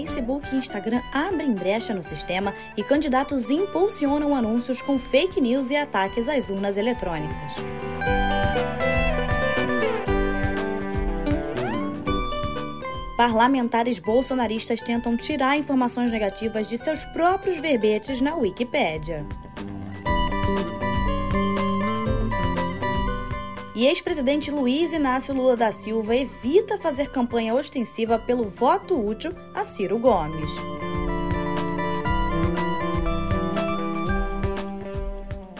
[0.00, 5.76] Facebook e Instagram abrem brecha no sistema e candidatos impulsionam anúncios com fake news e
[5.76, 7.56] ataques às urnas eletrônicas.
[13.14, 19.26] Parlamentares bolsonaristas tentam tirar informações negativas de seus próprios verbetes na Wikipédia.
[23.80, 29.64] E ex-presidente Luiz Inácio Lula da Silva evita fazer campanha ostensiva pelo voto útil a
[29.64, 30.50] Ciro Gomes.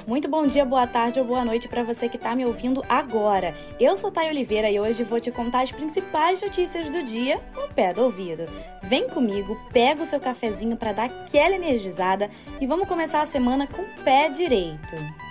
[0.06, 3.56] Muito bom dia, boa tarde ou boa noite para você que está me ouvindo agora.
[3.80, 7.73] Eu sou Thay Oliveira e hoje vou te contar as principais notícias do dia no
[7.73, 8.46] pé do ouvido.
[8.82, 12.29] Vem comigo, pega o seu cafezinho para dar aquela energizada
[12.60, 15.30] e vamos começar a semana com o pé direito.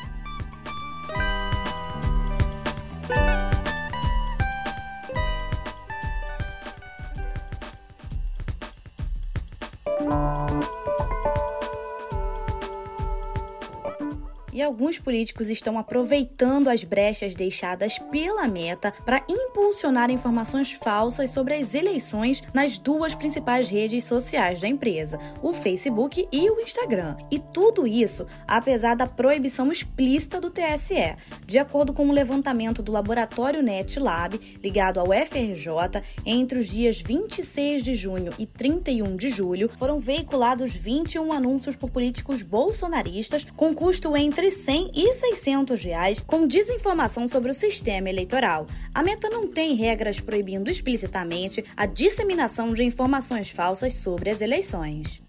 [14.70, 21.74] Alguns políticos estão aproveitando as brechas deixadas pela meta para impulsionar informações falsas sobre as
[21.74, 27.18] eleições nas duas principais redes sociais da empresa, o Facebook e o Instagram.
[27.32, 31.16] E tudo isso apesar da proibição explícita do TSE.
[31.48, 37.02] De acordo com o um levantamento do laboratório NetLab, ligado ao FRJ, entre os dias
[37.02, 43.74] 26 de junho e 31 de julho, foram veiculados 21 anúncios por políticos bolsonaristas com
[43.74, 48.66] custo entre 100 e 600 reais com desinformação sobre o sistema eleitoral.
[48.94, 55.22] A meta não tem regras proibindo explicitamente a disseminação de informações falsas sobre as eleições.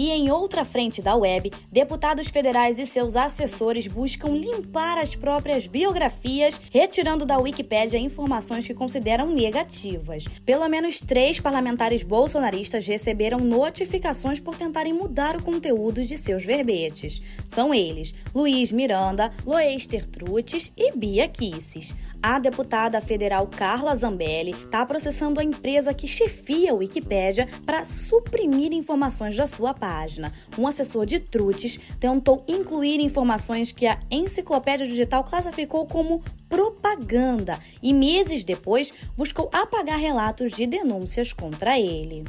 [0.00, 5.66] E em outra frente da web, deputados federais e seus assessores buscam limpar as próprias
[5.66, 10.24] biografias, retirando da Wikipédia informações que consideram negativas.
[10.46, 17.20] Pelo menos três parlamentares bolsonaristas receberam notificações por tentarem mudar o conteúdo de seus verbetes.
[17.46, 21.94] São eles Luiz Miranda, Loester Trutes e Bia Kisses.
[22.22, 28.74] A deputada federal Carla Zambelli está processando a empresa que chefia a Wikipédia para suprimir
[28.74, 30.30] informações da sua página.
[30.58, 37.94] Um assessor de Trutes tentou incluir informações que a Enciclopédia Digital classificou como propaganda e
[37.94, 42.24] meses depois buscou apagar relatos de denúncias contra ele.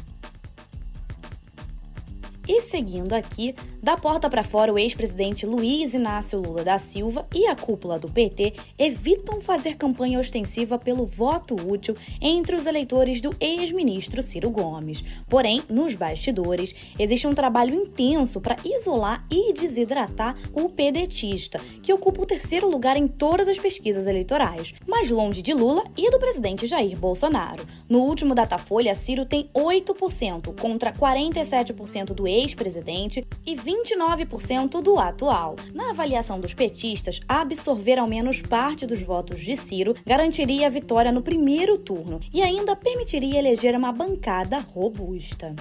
[2.47, 3.53] E seguindo aqui,
[3.83, 8.09] da porta para fora, o ex-presidente Luiz Inácio Lula da Silva e a cúpula do
[8.09, 15.03] PT evitam fazer campanha ostensiva pelo voto útil entre os eleitores do ex-ministro Ciro Gomes.
[15.29, 22.23] Porém, nos bastidores, existe um trabalho intenso para isolar e desidratar o pedetista, que ocupa
[22.23, 26.65] o terceiro lugar em todas as pesquisas eleitorais, mais longe de Lula e do presidente
[26.65, 27.63] Jair Bolsonaro.
[27.87, 35.55] No último Datafolha, Ciro tem 8% contra 47% do ex ex-presidente e 29% do atual.
[35.73, 41.11] Na avaliação dos petistas, absorver ao menos parte dos votos de Ciro garantiria a vitória
[41.11, 45.55] no primeiro turno e ainda permitiria eleger uma bancada robusta.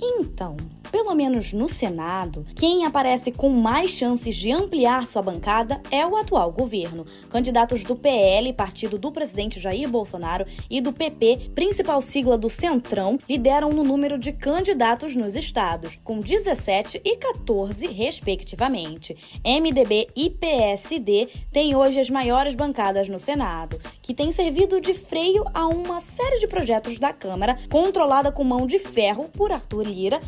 [0.00, 0.56] Então,
[0.90, 6.16] pelo menos no Senado, quem aparece com mais chances de ampliar sua bancada é o
[6.16, 7.06] atual governo.
[7.30, 13.18] Candidatos do PL, partido do presidente Jair Bolsonaro, e do PP, principal sigla do Centrão,
[13.28, 19.16] lideram no número de candidatos nos estados, com 17 e 14, respectivamente.
[19.44, 25.44] MDB e PSD têm hoje as maiores bancadas no Senado, que tem servido de freio
[25.52, 30.20] a uma série de projetos da Câmara, controlada com mão de ferro por Arthur Lira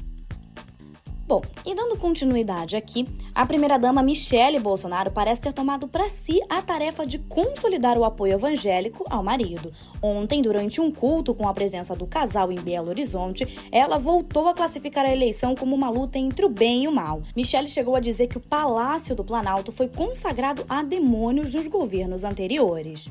[1.30, 6.60] Bom, e dando continuidade aqui, a primeira-dama Michele Bolsonaro parece ter tomado para si a
[6.60, 9.70] tarefa de consolidar o apoio evangélico ao marido.
[10.02, 14.54] Ontem, durante um culto com a presença do casal em Belo Horizonte, ela voltou a
[14.54, 17.22] classificar a eleição como uma luta entre o bem e o mal.
[17.36, 22.24] Michele chegou a dizer que o Palácio do Planalto foi consagrado a demônios nos governos
[22.24, 23.08] anteriores.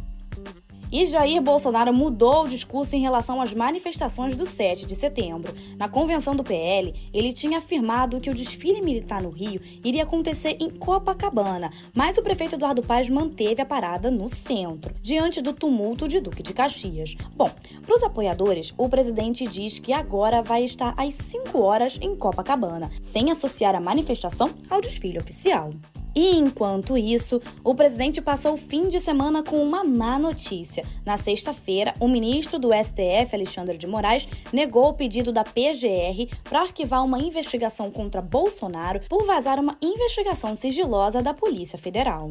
[0.92, 5.54] E Jair Bolsonaro mudou o discurso em relação às manifestações do 7 de setembro.
[5.78, 10.58] Na convenção do PL, ele tinha afirmado que o desfile militar no Rio iria acontecer
[10.60, 16.08] em Copacabana, mas o prefeito Eduardo Paz manteve a parada no centro, diante do tumulto
[16.08, 17.16] de Duque de Caxias.
[17.36, 17.52] Bom,
[17.86, 22.90] para os apoiadores, o presidente diz que agora vai estar às 5 horas em Copacabana,
[23.00, 25.72] sem associar a manifestação ao desfile oficial.
[26.20, 30.86] E enquanto isso, o presidente passou o fim de semana com uma má notícia.
[31.06, 36.64] Na sexta-feira, o ministro do STF, Alexandre de Moraes, negou o pedido da PGR para
[36.64, 42.30] arquivar uma investigação contra Bolsonaro por vazar uma investigação sigilosa da Polícia Federal.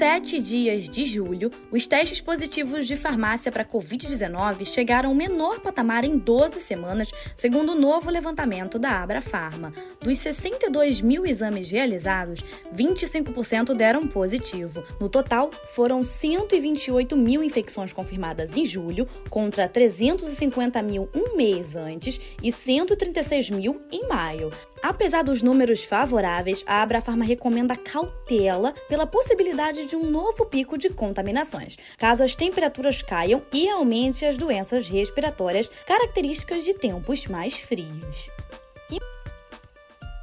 [0.00, 6.04] Sete dias de julho, os testes positivos de farmácia para Covid-19 chegaram ao menor patamar
[6.04, 9.72] em 12 semanas, segundo o novo levantamento da Abra Pharma.
[10.00, 12.44] Dos 62 mil exames realizados,
[12.74, 14.82] 25% deram positivo.
[15.00, 22.20] No total, foram 128 mil infecções confirmadas em julho, contra 350 mil um mês antes
[22.42, 24.50] e 136 mil em maio.
[24.82, 30.88] Apesar dos números favoráveis, a Abrafarma recomenda cautela pela possibilidade de um novo pico de
[30.88, 38.30] contaminações, caso as temperaturas caiam e aumente as doenças respiratórias características de tempos mais frios.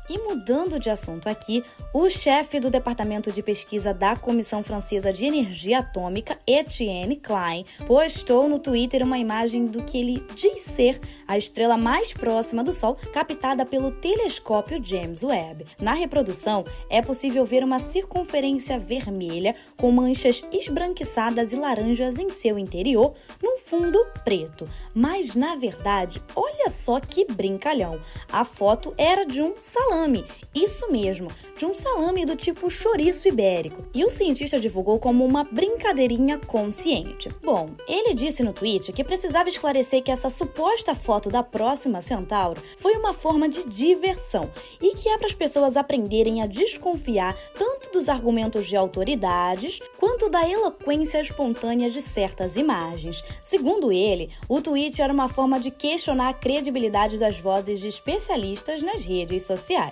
[0.10, 5.26] E mudando de assunto aqui, o chefe do Departamento de Pesquisa da Comissão Francesa de
[5.26, 11.38] Energia Atômica, Etienne Klein, postou no Twitter uma imagem do que ele diz ser a
[11.38, 15.66] estrela mais próxima do Sol, captada pelo telescópio James Webb.
[15.78, 22.58] Na reprodução, é possível ver uma circunferência vermelha com manchas esbranquiçadas e laranjas em seu
[22.58, 23.14] interior,
[23.44, 24.70] num fundo preto.
[24.96, 28.00] Mas na verdade, olha só que brincalhão!
[28.32, 30.24] A foto era de um salão salame,
[30.54, 31.28] isso mesmo,
[31.58, 33.84] de um salame do tipo chouriço ibérico.
[33.94, 37.30] E o cientista divulgou como uma brincadeirinha consciente.
[37.44, 42.62] Bom, ele disse no tweet que precisava esclarecer que essa suposta foto da próxima Centauro
[42.78, 47.92] foi uma forma de diversão e que é para as pessoas aprenderem a desconfiar tanto
[47.92, 53.24] dos argumentos de autoridades quanto da eloquência espontânea de certas imagens.
[53.42, 58.82] Segundo ele, o tweet era uma forma de questionar a credibilidade das vozes de especialistas
[58.82, 59.87] nas redes sociais.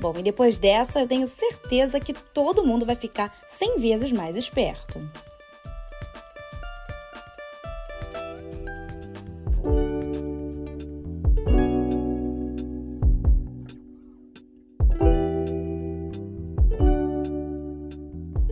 [0.00, 4.36] Bom, e depois dessa, eu tenho certeza que todo mundo vai ficar 100 vezes mais
[4.36, 5.00] esperto.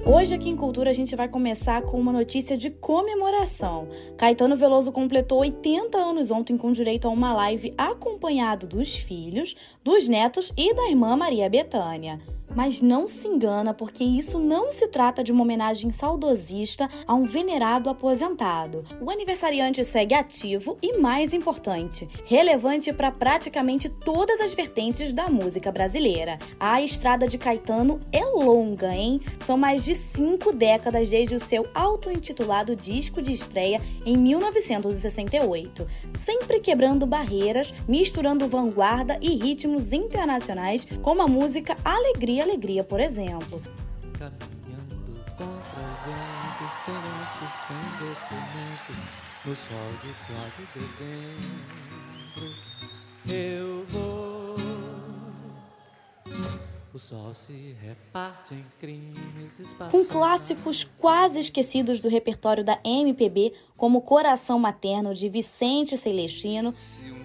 [0.06, 3.88] Hoje aqui em Cultura a gente vai começar com uma notícia de comemoração.
[4.18, 10.06] Caetano Veloso completou 80 anos ontem com direito a uma live acompanhado dos filhos, dos
[10.06, 12.20] netos e da irmã Maria Bethânia.
[12.54, 17.24] Mas não se engana, porque isso não se trata de uma homenagem saudosista a um
[17.24, 18.84] venerado aposentado.
[19.00, 25.72] O aniversariante segue ativo e, mais importante, relevante para praticamente todas as vertentes da música
[25.72, 26.38] brasileira.
[26.60, 29.20] A estrada de Caetano é longa, hein?
[29.44, 35.86] São mais de cinco décadas desde o seu auto-intitulado disco de estreia em 1968,
[36.16, 43.62] sempre quebrando barreiras, misturando vanguarda e ritmos internacionais, como a música Alegria alegria, por exemplo.
[44.19, 48.93] Caminhando contra o vento, silêncio sem documento,
[49.44, 52.46] no sol de quase dezembro,
[53.29, 54.55] eu vou.
[56.94, 64.00] O sol se reparte em crimes Com clássicos quase esquecidos do repertório da MPB, como
[64.00, 66.73] Coração Materno de Vicente Celestino.
[66.76, 67.23] Se um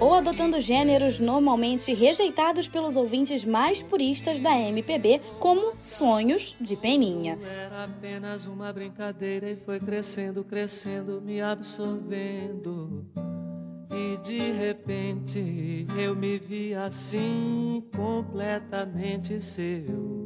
[0.00, 7.38] Ou adotando gêneros normalmente rejeitados pelos ouvintes mais puristas da MPB, como Sonhos de Peninha.
[7.42, 13.06] Era apenas uma brincadeira e foi crescendo, crescendo, me absorvendo.
[13.90, 20.23] E de repente eu me vi assim, completamente seu.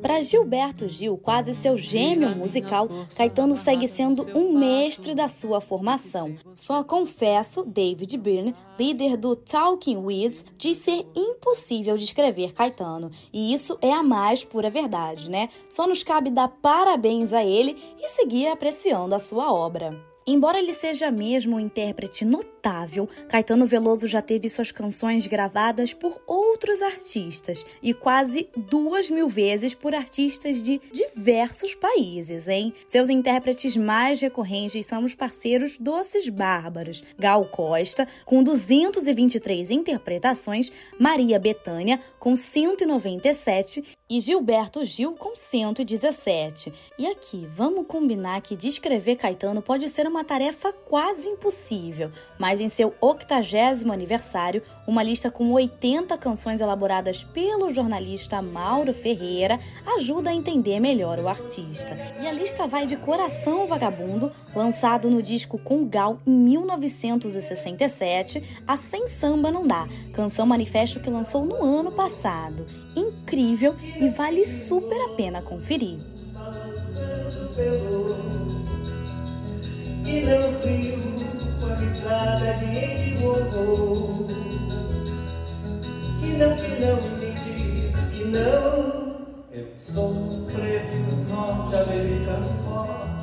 [0.00, 6.36] Para Gilberto Gil, quase seu gêmeo musical, Caetano segue sendo um mestre da sua formação.
[6.54, 13.10] Fã confesso, David Byrne, líder do Talking Weeds, diz ser impossível descrever Caetano.
[13.32, 15.48] E isso é a mais pura verdade, né?
[15.68, 19.96] Só nos cabe dar parabéns a ele e seguir apreciando a sua obra.
[20.28, 22.55] Embora ele seja mesmo um intérprete notável,
[23.28, 29.72] Caetano Veloso já teve suas canções gravadas por outros artistas e quase duas mil vezes
[29.72, 32.74] por artistas de diversos países, hein?
[32.88, 41.38] Seus intérpretes mais recorrentes são os parceiros Doces Bárbaros, Gal Costa, com 223 interpretações, Maria
[41.38, 46.72] Bethânia, com 197 e Gilberto Gil, com 117.
[46.98, 52.68] E aqui, vamos combinar que descrever Caetano pode ser uma tarefa quase impossível, mas em
[52.68, 53.36] seu 80
[53.92, 59.58] aniversário, uma lista com 80 canções elaboradas pelo jornalista Mauro Ferreira
[59.96, 61.98] ajuda a entender melhor o artista.
[62.20, 68.76] E a lista vai de Coração Vagabundo, lançado no disco com Gal em 1967, a
[68.76, 72.66] Sem Samba Não Dá, canção manifesto que lançou no ano passado.
[72.94, 75.98] Incrível e vale super a pena conferir
[80.06, 80.52] e não
[82.06, 84.26] viu a risada de Warhol.
[86.20, 89.16] Que não, que não, me diz que não.
[89.52, 90.14] Eu sou
[90.52, 90.96] preto
[91.28, 93.15] norte-americano forte,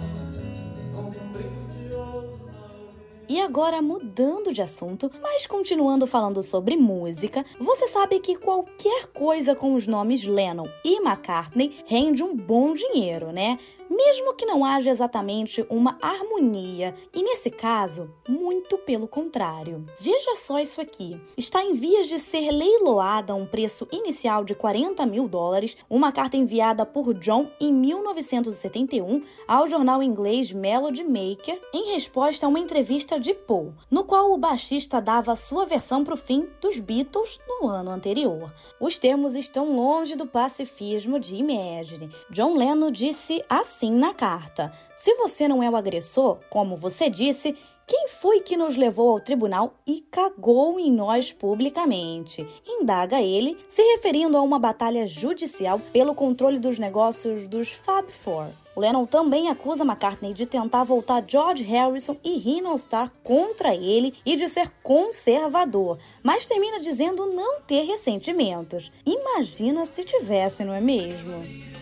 [3.33, 9.55] E agora, mudando de assunto, mas continuando falando sobre música, você sabe que qualquer coisa
[9.55, 13.57] com os nomes Lennon e McCartney rende um bom dinheiro, né?
[13.89, 19.85] Mesmo que não haja exatamente uma harmonia, e nesse caso, muito pelo contrário.
[19.99, 24.55] Veja só isso aqui: está em vias de ser leiloada a um preço inicial de
[24.55, 31.59] 40 mil dólares uma carta enviada por John em 1971 ao jornal inglês Melody Maker
[31.73, 36.13] em resposta a uma entrevista de Paul, no qual o baixista dava sua versão para
[36.13, 38.53] o fim dos Beatles no ano anterior.
[38.81, 42.11] Os termos estão longe do pacifismo de Imagine.
[42.29, 47.55] John Lennon disse assim na carta: Se você não é o agressor, como você disse,
[47.87, 52.45] quem foi que nos levou ao tribunal e cagou em nós publicamente?
[52.67, 58.62] Indaga ele, se referindo a uma batalha judicial pelo controle dos negócios dos Fab Four.
[58.75, 64.35] Lennon também acusa McCartney de tentar voltar George Harrison e Ringo Starr contra ele e
[64.35, 68.91] de ser conservador, mas termina dizendo não ter ressentimentos.
[69.05, 71.72] Imagina se tivesse, não é mesmo?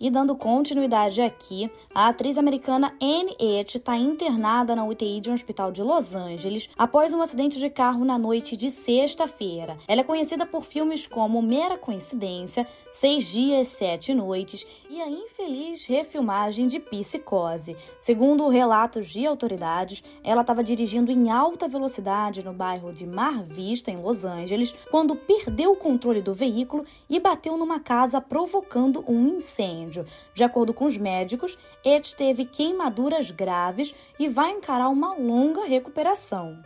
[0.00, 5.34] E dando continuidade aqui, a atriz americana Anne Etch está internada na UTI de um
[5.34, 9.76] hospital de Los Angeles após um acidente de carro na noite de sexta-feira.
[9.86, 15.84] Ela é conhecida por filmes como Mera Coincidência, Seis Dias, Sete Noites e a infeliz
[15.84, 17.76] refilmagem de Psicose.
[17.98, 23.90] Segundo relatos de autoridades, ela estava dirigindo em alta velocidade no bairro de Mar Vista,
[23.90, 29.36] em Los Angeles, quando perdeu o controle do veículo e bateu numa casa, provocando um
[29.36, 29.89] incêndio.
[30.32, 36.62] De acordo com os médicos, Ed teve queimaduras graves e vai encarar uma longa recuperação.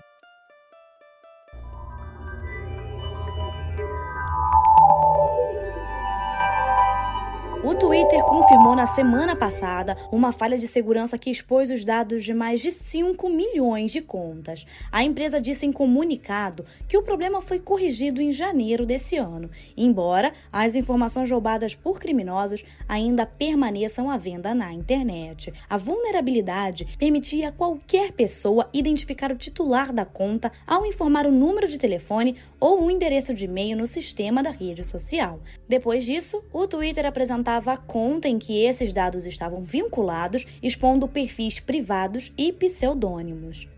[7.67, 12.35] O Twitter confirmou na semana passada uma falha de segurança que expôs os dados de
[12.35, 14.67] mais de 5 milhões de contas.
[14.93, 20.35] A empresa disse em comunicado que o problema foi corrigido em janeiro desse ano, embora
[20.53, 25.51] as informações roubadas por criminosos ainda permaneçam à venda na internet.
[25.67, 31.67] A vulnerabilidade permitia a qualquer pessoa identificar o titular da conta ao informar o número
[31.67, 35.41] de telefone ou o endereço de e-mail no sistema da rede social.
[35.67, 41.61] Depois disso, o Twitter apresentava a conta em que esses dados estavam vinculados, expondo perfis
[41.61, 43.69] privados e pseudônimos.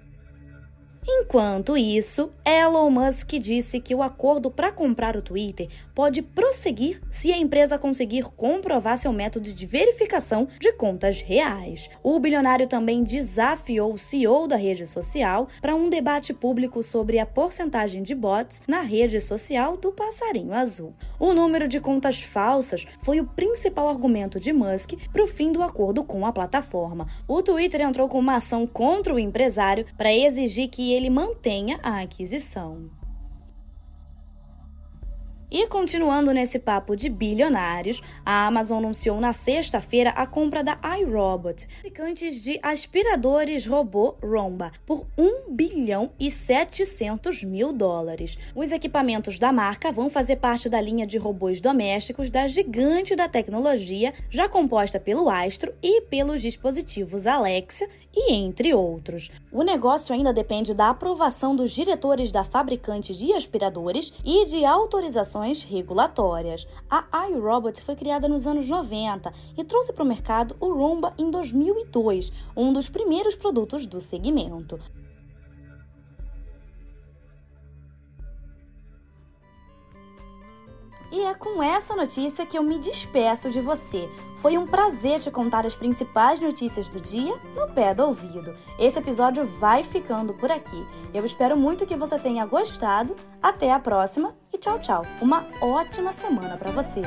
[1.09, 7.33] Enquanto isso, Elon Musk disse que o acordo para comprar o Twitter pode prosseguir se
[7.33, 11.89] a empresa conseguir comprovar seu método de verificação de contas reais.
[12.03, 17.27] O bilionário também desafiou o CEO da rede social para um debate público sobre a
[17.27, 20.93] porcentagem de bots na rede social do passarinho azul.
[21.21, 25.63] O número de contas falsas foi o principal argumento de Musk para o fim do
[25.63, 27.07] acordo com a plataforma.
[27.29, 32.01] O Twitter entrou com uma ação contra o empresário para exigir que ele mantenha a
[32.01, 32.91] aquisição.
[35.49, 41.69] E continuando nesse papo de bilionários, a Amazon anunciou na sexta-feira a compra da iRobot,
[41.77, 48.37] fabricantes de aspiradores robô Roomba, por 1 bilhão e 700 mil dólares.
[48.57, 53.29] Os equipamentos da marca vão fazer parte da linha de robôs domésticos da gigante da
[53.29, 59.31] tecnologia, já composta pelo Astro e pelos dispositivos Alexa e entre outros.
[59.53, 64.65] O negócio ainda depende da aprovação dos diretores da fabricante de aspiradores e de
[65.37, 66.67] autorizações regulatórias.
[66.91, 71.31] A iRobot foi criada nos anos 90 e trouxe para o mercado o Roomba em
[71.31, 74.81] 2002, um dos primeiros produtos do segmento.
[81.11, 84.09] E é com essa notícia que eu me despeço de você.
[84.37, 88.55] Foi um prazer te contar as principais notícias do dia no pé do ouvido.
[88.79, 90.87] Esse episódio vai ficando por aqui.
[91.15, 93.15] Eu espero muito que você tenha gostado.
[93.43, 95.07] Até a próxima e tchau, tchau.
[95.21, 97.03] Uma ótima semana para você.